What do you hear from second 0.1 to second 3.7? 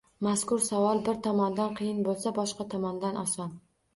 Mazkur savol bir tomondan qiyin bo‘lsa, boshqa tomondan oson.